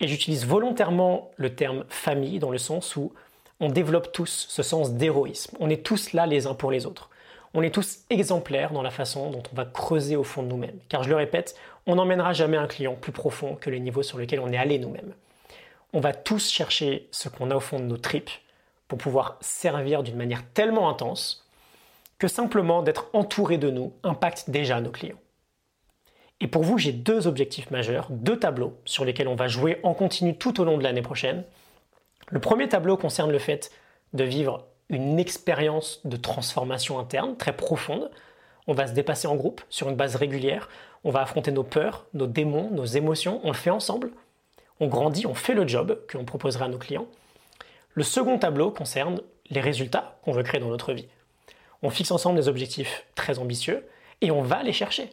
Et 0.00 0.08
j'utilise 0.08 0.44
volontairement 0.44 1.30
le 1.36 1.54
terme 1.54 1.84
famille 1.88 2.40
dans 2.40 2.50
le 2.50 2.58
sens 2.58 2.96
où 2.96 3.12
on 3.60 3.68
développe 3.68 4.12
tous 4.12 4.46
ce 4.48 4.62
sens 4.62 4.92
d'héroïsme. 4.92 5.56
On 5.60 5.70
est 5.70 5.84
tous 5.84 6.12
là 6.12 6.26
les 6.26 6.46
uns 6.46 6.54
pour 6.54 6.70
les 6.70 6.86
autres. 6.86 7.10
On 7.54 7.62
est 7.62 7.74
tous 7.74 8.00
exemplaires 8.10 8.72
dans 8.72 8.82
la 8.82 8.90
façon 8.90 9.30
dont 9.30 9.42
on 9.50 9.56
va 9.56 9.64
creuser 9.64 10.16
au 10.16 10.24
fond 10.24 10.42
de 10.42 10.48
nous-mêmes. 10.48 10.78
Car 10.88 11.02
je 11.02 11.08
le 11.08 11.16
répète, 11.16 11.56
on 11.86 11.94
n'emmènera 11.94 12.32
jamais 12.32 12.58
un 12.58 12.66
client 12.66 12.94
plus 12.94 13.12
profond 13.12 13.54
que 13.54 13.70
les 13.70 13.80
niveaux 13.80 14.02
sur 14.02 14.18
lesquels 14.18 14.40
on 14.40 14.52
est 14.52 14.58
allé 14.58 14.78
nous-mêmes. 14.78 15.14
On 15.92 16.00
va 16.00 16.12
tous 16.12 16.50
chercher 16.50 17.08
ce 17.12 17.28
qu'on 17.28 17.50
a 17.50 17.56
au 17.56 17.60
fond 17.60 17.78
de 17.78 17.84
nos 17.84 17.96
tripes 17.96 18.30
pour 18.88 18.98
pouvoir 18.98 19.38
servir 19.40 20.02
d'une 20.02 20.16
manière 20.16 20.42
tellement 20.52 20.90
intense 20.90 21.46
que 22.18 22.28
simplement 22.28 22.82
d'être 22.82 23.08
entouré 23.12 23.56
de 23.58 23.70
nous 23.70 23.92
impacte 24.02 24.50
déjà 24.50 24.80
nos 24.80 24.90
clients. 24.90 25.18
Et 26.40 26.48
pour 26.48 26.62
vous, 26.62 26.76
j'ai 26.76 26.92
deux 26.92 27.26
objectifs 27.26 27.70
majeurs, 27.70 28.08
deux 28.10 28.38
tableaux 28.38 28.76
sur 28.84 29.04
lesquels 29.04 29.28
on 29.28 29.34
va 29.34 29.48
jouer 29.48 29.80
en 29.82 29.94
continu 29.94 30.36
tout 30.36 30.60
au 30.60 30.64
long 30.64 30.76
de 30.76 30.82
l'année 30.82 31.02
prochaine 31.02 31.44
le 32.28 32.40
premier 32.40 32.68
tableau 32.68 32.96
concerne 32.96 33.30
le 33.30 33.38
fait 33.38 33.70
de 34.12 34.24
vivre 34.24 34.66
une 34.88 35.18
expérience 35.18 36.00
de 36.04 36.16
transformation 36.16 36.98
interne 36.98 37.36
très 37.36 37.54
profonde. 37.54 38.10
On 38.66 38.74
va 38.74 38.86
se 38.86 38.92
dépasser 38.92 39.28
en 39.28 39.36
groupe 39.36 39.62
sur 39.68 39.88
une 39.88 39.96
base 39.96 40.16
régulière. 40.16 40.68
On 41.04 41.10
va 41.10 41.22
affronter 41.22 41.52
nos 41.52 41.62
peurs, 41.62 42.06
nos 42.14 42.26
démons, 42.26 42.70
nos 42.70 42.84
émotions. 42.84 43.40
On 43.44 43.48
le 43.48 43.56
fait 43.56 43.70
ensemble. 43.70 44.10
On 44.80 44.88
grandit, 44.88 45.26
on 45.26 45.34
fait 45.34 45.54
le 45.54 45.66
job 45.66 46.00
que 46.08 46.18
l'on 46.18 46.24
proposera 46.24 46.66
à 46.66 46.68
nos 46.68 46.78
clients. 46.78 47.06
Le 47.94 48.02
second 48.02 48.38
tableau 48.38 48.70
concerne 48.70 49.20
les 49.48 49.60
résultats 49.60 50.18
qu'on 50.22 50.32
veut 50.32 50.42
créer 50.42 50.60
dans 50.60 50.68
notre 50.68 50.92
vie. 50.92 51.08
On 51.82 51.90
fixe 51.90 52.10
ensemble 52.10 52.36
des 52.36 52.48
objectifs 52.48 53.06
très 53.14 53.38
ambitieux 53.38 53.86
et 54.20 54.30
on 54.30 54.42
va 54.42 54.62
les 54.62 54.72
chercher. 54.72 55.10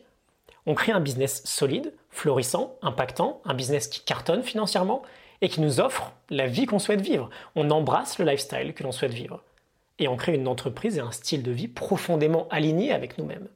On 0.66 0.76
crée 0.76 0.92
un 0.92 1.00
business 1.00 1.44
solide, 1.46 1.94
florissant, 2.10 2.76
impactant, 2.82 3.42
un 3.46 3.54
business 3.54 3.88
qui 3.88 4.02
cartonne 4.02 4.44
financièrement 4.44 5.04
et 5.44 5.50
qui 5.50 5.60
nous 5.60 5.82
offre 5.82 6.14
la 6.30 6.48
vie 6.48 6.66
qu'on 6.66 6.80
souhaite 6.80 7.02
vivre. 7.02 7.30
On 7.56 7.70
embrasse 7.70 8.18
le 8.18 8.24
lifestyle 8.24 8.74
que 8.74 8.82
l'on 8.82 8.94
souhaite 8.94 9.14
vivre. 9.14 9.44
Et 10.00 10.08
on 10.08 10.16
crée 10.16 10.34
une 10.34 10.48
entreprise 10.48 10.98
et 10.98 11.02
un 11.02 11.12
style 11.12 11.44
de 11.44 11.52
vie 11.52 11.68
profondément 11.68 12.48
alignés 12.50 12.94
avec 12.94 13.18
nous-mêmes. 13.18 13.50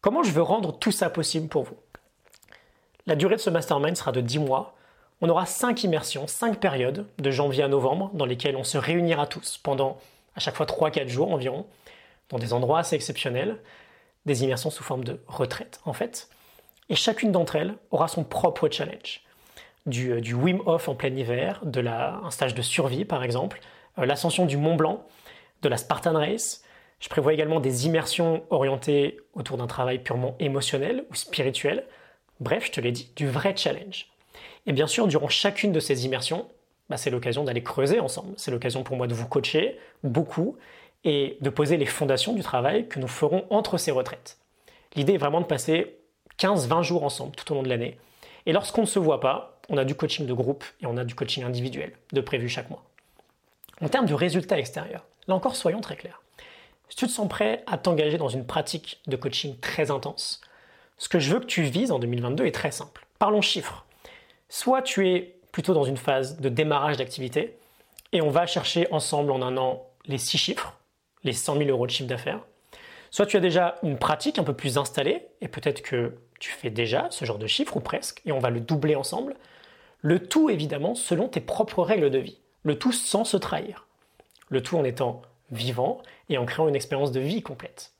Comment 0.00 0.24
je 0.24 0.32
veux 0.32 0.42
rendre 0.42 0.76
tout 0.76 0.90
ça 0.90 1.10
possible 1.10 1.46
pour 1.46 1.62
vous? 1.62 1.76
La 3.06 3.14
durée 3.14 3.36
de 3.36 3.40
ce 3.40 3.50
mastermind 3.50 3.96
sera 3.96 4.10
de 4.10 4.20
10 4.20 4.40
mois. 4.40 4.74
On 5.20 5.28
aura 5.28 5.46
5 5.46 5.84
immersions, 5.84 6.26
5 6.26 6.58
périodes, 6.58 7.06
de 7.18 7.30
janvier 7.30 7.62
à 7.62 7.68
novembre, 7.68 8.10
dans 8.12 8.26
lesquelles 8.26 8.56
on 8.56 8.64
se 8.64 8.76
réunira 8.76 9.28
tous 9.28 9.58
pendant 9.58 9.96
à 10.34 10.40
chaque 10.40 10.56
fois 10.56 10.66
3-4 10.66 11.06
jours 11.06 11.32
environ, 11.32 11.66
dans 12.30 12.38
des 12.38 12.52
endroits 12.52 12.80
assez 12.80 12.96
exceptionnels, 12.96 13.60
des 14.26 14.42
immersions 14.42 14.70
sous 14.70 14.82
forme 14.82 15.04
de 15.04 15.22
retraite 15.28 15.80
en 15.84 15.92
fait. 15.92 16.28
Et 16.88 16.96
chacune 16.96 17.30
d'entre 17.30 17.54
elles 17.54 17.76
aura 17.92 18.08
son 18.08 18.24
propre 18.24 18.68
challenge. 18.68 19.20
Euh, 19.86 20.20
du, 20.20 20.34
Wim 20.34 20.62
Hof 20.66 20.88
en 20.88 20.94
plein 20.94 21.14
hiver, 21.14 21.60
de 21.64 21.80
la, 21.80 22.20
un 22.24 22.30
stage 22.30 22.54
de 22.54 22.62
survie 22.62 23.04
par 23.04 23.22
exemple, 23.22 23.60
euh, 23.98 24.06
l'ascension 24.06 24.46
du 24.46 24.56
Mont 24.56 24.76
Blanc, 24.76 25.06
de 25.62 25.68
la 25.68 25.76
Spartan 25.76 26.14
Race, 26.14 26.62
Je 27.00 27.08
prévois 27.08 27.34
également 27.34 27.60
des 27.60 27.86
immersions 27.86 28.44
orientées 28.50 29.18
autour 29.34 29.58
d'un 29.58 29.66
travail 29.66 29.98
purement 29.98 30.36
émotionnel 30.38 31.04
ou 31.10 31.14
spirituel. 31.14 31.84
Bref, 32.40 32.66
je 32.66 32.72
te 32.72 32.80
l'ai 32.80 32.92
dit, 32.92 33.10
du 33.16 33.26
vrai 33.28 33.54
challenge. 33.56 34.08
Et 34.66 34.72
bien 34.72 34.86
sûr, 34.86 35.06
durant 35.06 35.28
chacune 35.28 35.72
de 35.72 35.80
ces 35.80 36.06
immersions, 36.06 36.48
bah, 36.88 36.96
c'est 36.96 37.10
l'occasion 37.10 37.44
d'aller 37.44 37.62
creuser 37.62 38.00
ensemble. 38.00 38.32
C'est 38.36 38.50
l'occasion 38.50 38.84
pour 38.84 38.96
moi 38.96 39.06
de 39.06 39.14
vous 39.14 39.26
coacher 39.26 39.78
beaucoup 40.02 40.56
et 41.04 41.36
de 41.42 41.50
poser 41.50 41.76
les 41.76 41.86
fondations 41.86 42.32
du 42.32 42.42
travail 42.42 42.88
que 42.88 42.98
nous 42.98 43.08
ferons 43.08 43.44
entre 43.50 43.76
ces 43.76 43.90
retraites. 43.90 44.38
L'idée 44.96 45.14
est 45.14 45.18
vraiment 45.18 45.42
de 45.42 45.46
passer 45.46 45.98
15-20 46.38 46.82
jours 46.82 47.04
ensemble 47.04 47.34
tout 47.36 47.52
au 47.52 47.54
long 47.54 47.62
de 47.62 47.68
l'année. 47.68 47.98
Et 48.46 48.52
lorsqu'on 48.52 48.82
ne 48.82 48.86
se 48.86 48.98
voit 48.98 49.20
pas, 49.20 49.53
on 49.68 49.76
a 49.76 49.84
du 49.84 49.94
coaching 49.94 50.26
de 50.26 50.32
groupe 50.32 50.64
et 50.80 50.86
on 50.86 50.96
a 50.96 51.04
du 51.04 51.14
coaching 51.14 51.44
individuel 51.44 51.92
de 52.12 52.20
prévu 52.20 52.48
chaque 52.48 52.70
mois. 52.70 52.84
En 53.80 53.88
termes 53.88 54.06
de 54.06 54.14
résultats 54.14 54.58
extérieurs, 54.58 55.04
là 55.26 55.34
encore 55.34 55.56
soyons 55.56 55.80
très 55.80 55.96
clairs. 55.96 56.22
Si 56.88 56.96
tu 56.96 57.06
te 57.06 57.10
sens 57.10 57.28
prêt 57.28 57.64
à 57.66 57.78
t'engager 57.78 58.18
dans 58.18 58.28
une 58.28 58.46
pratique 58.46 59.00
de 59.06 59.16
coaching 59.16 59.58
très 59.58 59.90
intense, 59.90 60.40
ce 60.96 61.08
que 61.08 61.18
je 61.18 61.32
veux 61.32 61.40
que 61.40 61.46
tu 61.46 61.62
vises 61.62 61.90
en 61.90 61.98
2022 61.98 62.46
est 62.46 62.52
très 62.52 62.70
simple. 62.70 63.06
Parlons 63.18 63.40
chiffres. 63.40 63.84
Soit 64.48 64.82
tu 64.82 65.08
es 65.08 65.36
plutôt 65.50 65.74
dans 65.74 65.84
une 65.84 65.96
phase 65.96 66.40
de 66.40 66.48
démarrage 66.48 66.96
d'activité 66.96 67.56
et 68.12 68.20
on 68.20 68.30
va 68.30 68.46
chercher 68.46 68.86
ensemble 68.92 69.32
en 69.32 69.42
un 69.42 69.56
an 69.56 69.86
les 70.06 70.18
six 70.18 70.38
chiffres, 70.38 70.74
les 71.24 71.32
100 71.32 71.56
000 71.58 71.70
euros 71.70 71.86
de 71.86 71.90
chiffre 71.90 72.08
d'affaires. 72.08 72.40
Soit 73.10 73.26
tu 73.26 73.36
as 73.36 73.40
déjà 73.40 73.76
une 73.82 73.98
pratique 73.98 74.38
un 74.38 74.44
peu 74.44 74.54
plus 74.54 74.78
installée 74.78 75.22
et 75.40 75.48
peut-être 75.48 75.82
que 75.82 76.14
tu 76.40 76.50
fais 76.50 76.70
déjà 76.70 77.06
ce 77.10 77.24
genre 77.24 77.38
de 77.38 77.46
chiffres 77.46 77.76
ou 77.76 77.80
presque 77.80 78.20
et 78.26 78.32
on 78.32 78.38
va 78.38 78.50
le 78.50 78.60
doubler 78.60 78.96
ensemble. 78.96 79.36
Le 80.04 80.18
tout 80.18 80.50
évidemment 80.50 80.94
selon 80.94 81.28
tes 81.28 81.40
propres 81.40 81.82
règles 81.82 82.10
de 82.10 82.18
vie. 82.18 82.36
Le 82.62 82.78
tout 82.78 82.92
sans 82.92 83.24
se 83.24 83.38
trahir. 83.38 83.86
Le 84.50 84.62
tout 84.62 84.76
en 84.76 84.84
étant 84.84 85.22
vivant 85.50 86.02
et 86.28 86.36
en 86.36 86.44
créant 86.44 86.68
une 86.68 86.76
expérience 86.76 87.10
de 87.10 87.20
vie 87.20 87.40
complète. 87.40 87.92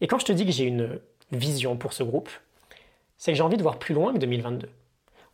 Et 0.00 0.08
quand 0.08 0.18
je 0.18 0.24
te 0.24 0.32
dis 0.32 0.44
que 0.44 0.50
j'ai 0.50 0.64
une 0.64 0.98
vision 1.30 1.76
pour 1.76 1.92
ce 1.92 2.02
groupe, 2.02 2.28
c'est 3.18 3.30
que 3.30 3.36
j'ai 3.36 3.44
envie 3.44 3.56
de 3.56 3.62
voir 3.62 3.78
plus 3.78 3.94
loin 3.94 4.12
que 4.12 4.18
2022. 4.18 4.68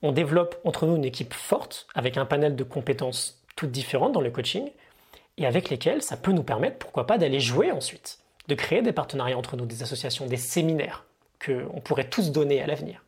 On 0.03 0.13
développe 0.13 0.61
entre 0.63 0.85
nous 0.85 0.95
une 0.95 1.07
équipe 1.07 1.33
forte 1.33 1.87
avec 1.95 2.19
un 2.19 2.27
panel 2.27 2.55
de 2.55 2.65
compétences 2.65 3.43
toutes 3.57 3.71
différentes 3.71 4.13
dans 4.13 4.21
le 4.21 4.31
coaching 4.31 4.71
et 5.39 5.47
avec 5.47 5.71
lesquelles 5.71 6.03
ça 6.03 6.19
peut 6.19 6.33
nous 6.33 6.43
permettre, 6.43 6.77
pourquoi 6.77 7.07
pas, 7.07 7.17
d'aller 7.17 7.41
jouer 7.41 7.73
ensuite, 7.73 8.19
de 8.49 8.55
créer 8.55 8.83
des 8.83 8.93
partenariats 8.93 9.39
entre 9.39 9.57
nous, 9.57 9.65
des 9.65 9.83
associations, 9.83 10.27
des 10.27 10.37
séminaires 10.37 11.07
qu'on 11.43 11.81
pourrait 11.81 12.11
tous 12.11 12.31
donner 12.31 12.61
à 12.61 12.67
l'avenir. 12.67 13.03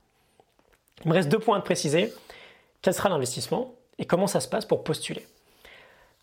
Il 1.05 1.11
me 1.11 1.15
reste 1.15 1.29
deux 1.29 1.39
points 1.39 1.59
à 1.59 1.61
préciser. 1.61 2.11
Quel 2.83 2.95
sera 2.95 3.09
l'investissement 3.09 3.75
et 3.99 4.07
comment 4.07 4.27
ça 4.27 4.41
se 4.41 4.49
passe 4.49 4.65
pour 4.65 4.85
postuler? 4.85 5.27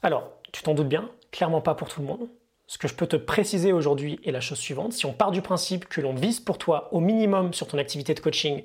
Alors, 0.01 0.31
tu 0.51 0.63
t'en 0.63 0.73
doutes 0.73 0.87
bien, 0.87 1.09
clairement 1.31 1.61
pas 1.61 1.75
pour 1.75 1.87
tout 1.87 2.01
le 2.01 2.07
monde. 2.07 2.27
Ce 2.65 2.77
que 2.77 2.87
je 2.87 2.95
peux 2.95 3.07
te 3.07 3.15
préciser 3.15 3.71
aujourd'hui 3.71 4.19
est 4.25 4.31
la 4.31 4.41
chose 4.41 4.57
suivante. 4.57 4.93
Si 4.93 5.05
on 5.05 5.13
part 5.13 5.31
du 5.31 5.41
principe 5.41 5.87
que 5.87 6.01
l'on 6.01 6.13
vise 6.13 6.39
pour 6.39 6.57
toi 6.57 6.93
au 6.93 6.99
minimum 6.99 7.53
sur 7.53 7.67
ton 7.67 7.77
activité 7.77 8.13
de 8.13 8.19
coaching 8.19 8.63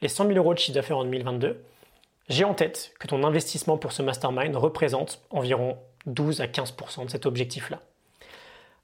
les 0.00 0.08
100 0.08 0.26
000 0.26 0.38
euros 0.38 0.54
de 0.54 0.58
chiffre 0.58 0.74
d'affaires 0.74 0.98
en 0.98 1.04
2022, 1.04 1.62
j'ai 2.28 2.44
en 2.44 2.54
tête 2.54 2.94
que 2.98 3.08
ton 3.08 3.24
investissement 3.24 3.76
pour 3.76 3.92
ce 3.92 4.02
mastermind 4.02 4.54
représente 4.56 5.20
environ 5.30 5.76
12 6.06 6.40
à 6.40 6.46
15% 6.46 7.06
de 7.06 7.10
cet 7.10 7.26
objectif-là. 7.26 7.80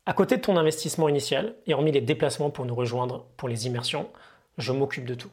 À 0.05 0.13
côté 0.13 0.37
de 0.37 0.43
ton 0.43 0.57
investissement 0.57 1.09
initial, 1.09 1.55
et 1.67 1.75
hormis 1.75 1.93
les 1.93 2.01
déplacements 2.01 2.51
pour 2.51 2.65
nous 2.65 2.75
rejoindre 2.75 3.27
pour 3.37 3.49
les 3.49 3.67
immersions, 3.67 4.09
je 4.57 4.73
m'occupe 4.73 5.05
de 5.05 5.15
tout. 5.15 5.31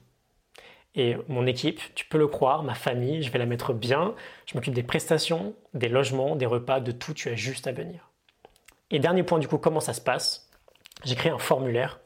Et 0.96 1.18
mon 1.28 1.46
équipe, 1.46 1.82
tu 1.94 2.06
peux 2.06 2.18
le 2.18 2.28
croire, 2.28 2.64
ma 2.64 2.74
famille, 2.74 3.22
je 3.22 3.30
vais 3.30 3.40
la 3.40 3.46
mettre 3.46 3.74
bien. 3.74 4.16
Je 4.46 4.56
m'occupe 4.56 4.74
des 4.74 4.84
prestations, 4.84 5.54
des 5.74 5.90
logements, 5.90 6.36
des 6.36 6.46
repas, 6.46 6.80
de 6.80 6.92
tout, 6.92 7.14
tu 7.14 7.30
as 7.30 7.36
juste 7.36 7.68
à 7.68 7.74
venir. 7.74 8.10
Et 8.92 9.00
dernier 9.00 9.24
point 9.24 9.40
du 9.40 9.48
coup, 9.48 9.58
comment 9.58 9.82
ça 9.82 9.94
se 9.94 10.02
passe? 10.02 10.50
J'ai 11.04 11.16
créé 11.16 11.32
un 11.32 11.38
formulaire. 11.38 12.00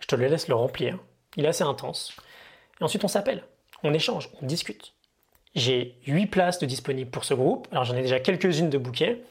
Je 0.00 0.06
te 0.06 0.16
le 0.16 0.26
laisse 0.26 0.48
le 0.48 0.54
remplir. 0.54 0.98
Il 1.36 1.44
est 1.46 1.48
assez 1.48 1.64
intense. 1.64 2.14
Et 2.80 2.84
ensuite, 2.84 3.04
on 3.04 3.08
s'appelle, 3.08 3.44
on 3.82 3.94
échange, 3.94 4.28
on 4.42 4.46
discute. 4.46 4.92
J'ai 5.54 5.98
8 6.06 6.26
places 6.26 6.58
de 6.58 6.66
disponibles 6.66 7.10
pour 7.10 7.24
ce 7.24 7.34
groupe. 7.34 7.66
Alors 7.70 7.84
j'en 7.84 7.96
ai 7.96 8.02
déjà 8.02 8.20
quelques-unes 8.20 8.70
de 8.70 8.78
bouquets. 8.78 9.22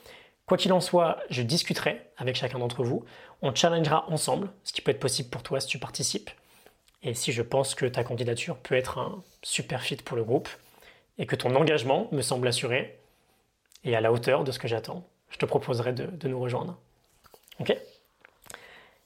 Quoi 0.48 0.58
qu'il 0.58 0.74
en 0.74 0.82
soit, 0.82 1.20
je 1.30 1.44
discuterai 1.44 2.02
avec 2.18 2.36
chacun 2.36 2.60
d'entre 2.60 2.84
vous. 2.84 3.06
On 3.44 3.54
challengera 3.54 4.10
ensemble, 4.10 4.50
ce 4.64 4.74
qui 4.74 4.82
peut 4.82 4.92
être 4.92 5.00
possible 5.00 5.30
pour 5.30 5.44
toi 5.44 5.60
si 5.60 5.68
tu 5.68 5.78
participes. 5.78 6.32
Et 7.04 7.14
si 7.14 7.32
je 7.32 7.42
pense 7.42 7.74
que 7.74 7.86
ta 7.86 8.04
candidature 8.04 8.58
peut 8.58 8.76
être 8.76 9.00
un 9.00 9.24
super 9.42 9.82
fit 9.82 9.96
pour 9.98 10.16
le 10.16 10.24
groupe 10.24 10.50
et 11.18 11.26
que 11.26 11.36
ton 11.36 11.56
engagement 11.56 12.08
me 12.12 12.22
semble 12.22 12.48
assuré 12.48 12.98
et 13.84 13.96
à 13.96 14.02
la 14.02 14.12
hauteur 14.12 14.44
de 14.44 14.52
ce 14.52 14.60
que 14.60 14.68
j'attends, 14.68 15.04
je 15.30 15.38
te 15.38 15.46
proposerai 15.46 15.94
de, 15.94 16.28
nous 16.28 16.40
rejoindre. 16.40 16.78
Ok? 17.60 17.76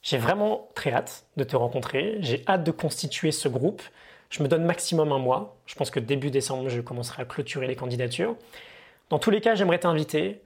J'ai 0.02 0.18
vraiment 0.18 0.70
très 0.75 0.92
hâte 0.92 1.25
de 1.38 1.44
te 1.44 1.56
rencontrer. 1.56 2.18
J'ai 2.20 2.44
hâte 2.48 2.64
de 2.64 2.72
constituer 2.72 3.32
ce 3.32 3.48
groupe. 3.48 3.82
Je 4.30 4.44
me 4.44 4.48
donne 4.48 4.66
maximum 4.66 5.12
un 5.12 5.18
mois. 5.18 5.58
Je 5.66 5.75
pense 5.75 5.90
que 5.90 6.00
début 6.00 6.32
décembre, 6.32 6.70
je 6.70 6.82
commencerai 6.82 7.22
à 7.22 7.25
clôturer 7.25 7.68
les 7.68 7.75
candidatures. 7.75 8.36
Dans 9.10 9.20
tous 9.20 9.32
les 9.32 9.42
cas, 9.42 9.56
j'aimerais 9.56 9.80
t'inviter 9.80 10.42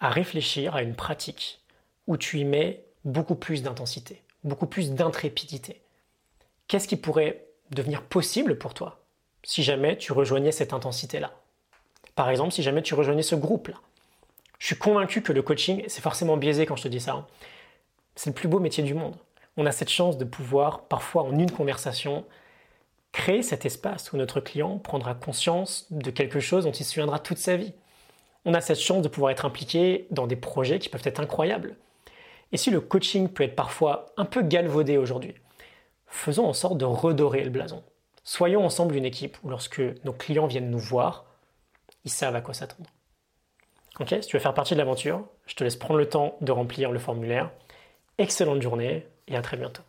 à 0.00 0.10
réfléchir 0.10 0.74
à 0.74 0.82
une 0.82 0.94
pratique 0.94 1.60
où 2.06 2.16
tu 2.16 2.40
y 2.40 2.44
mets 2.44 2.84
beaucoup 3.04 3.36
plus 3.36 3.62
d'intensité, 3.62 4.22
beaucoup 4.42 4.66
plus 4.66 4.92
d'intrépidité 4.92 5.80
qu'est-ce 6.68 6.88
qui 6.88 6.96
pourrait 6.96 7.46
devenir 7.70 8.02
possible 8.02 8.58
pour 8.58 8.74
toi 8.74 9.00
si 9.42 9.62
jamais 9.62 9.98
tu 9.98 10.12
rejoignais 10.12 10.52
cette 10.52 10.72
intensité-là? 10.72 11.32
Par 12.14 12.30
exemple, 12.30 12.52
si 12.52 12.62
jamais 12.62 12.82
tu 12.82 12.94
rejoignais 12.94 13.22
ce 13.22 13.34
groupe-là. 13.34 13.76
Je 14.58 14.66
suis 14.66 14.78
convaincu 14.78 15.20
que 15.20 15.32
le 15.32 15.42
coaching, 15.42 15.84
c'est 15.88 16.00
forcément 16.00 16.36
biaisé 16.36 16.64
quand 16.64 16.76
je 16.76 16.84
te 16.84 16.88
dis 16.88 17.00
ça, 17.00 17.12
hein. 17.12 17.26
c'est 18.14 18.30
le 18.30 18.34
plus 18.34 18.48
beau 18.48 18.60
métier 18.60 18.82
du 18.82 18.94
monde. 18.94 19.16
On 19.56 19.66
a 19.66 19.72
cette 19.72 19.90
chance 19.90 20.16
de 20.16 20.24
pouvoir, 20.24 20.84
parfois 20.84 21.22
en 21.22 21.38
une 21.38 21.50
conversation, 21.50 22.24
créer 23.12 23.42
cet 23.42 23.66
espace 23.66 24.12
où 24.12 24.16
notre 24.16 24.40
client 24.40 24.78
prendra 24.78 25.14
conscience 25.14 25.86
de 25.90 26.10
quelque 26.10 26.40
chose 26.40 26.64
dont 26.64 26.72
il 26.72 26.84
se 26.84 26.92
souviendra 26.92 27.18
toute 27.18 27.38
sa 27.38 27.56
vie. 27.56 27.72
On 28.44 28.54
a 28.54 28.60
cette 28.60 28.80
chance 28.80 29.02
de 29.02 29.08
pouvoir 29.08 29.30
être 29.30 29.44
impliqué 29.44 30.06
dans 30.10 30.26
des 30.26 30.36
projets 30.36 30.78
qui 30.78 30.88
peuvent 30.88 31.02
être 31.04 31.20
incroyables. 31.20 31.76
Et 32.52 32.56
si 32.56 32.70
le 32.70 32.80
coaching 32.80 33.28
peut 33.28 33.44
être 33.44 33.56
parfois 33.56 34.06
un 34.16 34.24
peu 34.24 34.42
galvaudé 34.42 34.96
aujourd'hui, 34.98 35.34
faisons 36.14 36.46
en 36.46 36.52
sorte 36.52 36.78
de 36.78 36.84
redorer 36.84 37.44
le 37.44 37.50
blason. 37.50 37.82
Soyons 38.22 38.64
ensemble 38.64 38.94
une 38.94 39.04
équipe 39.04 39.36
où 39.42 39.50
lorsque 39.50 39.82
nos 40.04 40.12
clients 40.12 40.46
viennent 40.46 40.70
nous 40.70 40.78
voir, 40.78 41.26
ils 42.04 42.10
savent 42.10 42.36
à 42.36 42.40
quoi 42.40 42.54
s'attendre. 42.54 42.88
Ok, 44.00 44.08
si 44.08 44.28
tu 44.28 44.36
veux 44.36 44.42
faire 44.42 44.54
partie 44.54 44.74
de 44.74 44.78
l'aventure, 44.78 45.26
je 45.46 45.54
te 45.54 45.62
laisse 45.62 45.76
prendre 45.76 45.98
le 45.98 46.08
temps 46.08 46.36
de 46.40 46.52
remplir 46.52 46.90
le 46.90 46.98
formulaire. 46.98 47.50
Excellente 48.18 48.62
journée 48.62 49.06
et 49.28 49.36
à 49.36 49.42
très 49.42 49.56
bientôt. 49.56 49.82